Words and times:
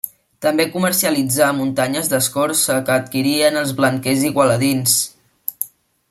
També 0.43 0.63
comercialitzà 0.75 1.49
muntanyes 1.57 2.09
d'escorça, 2.13 2.77
que 2.87 2.95
adquirien 3.01 3.61
els 3.65 3.73
blanquers 3.81 4.23
igualadins. 4.31 4.97